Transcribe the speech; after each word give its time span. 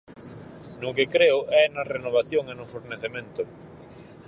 No 0.81 0.89
que 0.97 1.11
creo 1.15 1.39
é 1.63 1.65
na 1.69 1.87
renovación 1.93 2.43
e 2.47 2.53
no 2.57 2.69
fornecemento. 2.73 3.41